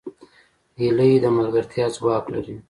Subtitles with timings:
[0.79, 2.55] هیلۍ د ملګرتیا ځواک لري